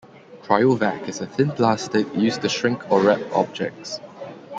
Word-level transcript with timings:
Cryovac 0.41 1.07
is 1.07 1.21
a 1.21 1.27
thin 1.27 1.51
plastic, 1.51 2.11
used 2.15 2.41
to 2.41 2.49
shrink 2.49 2.91
or 2.91 3.01
wrap 3.03 3.21
objects. 3.35 3.99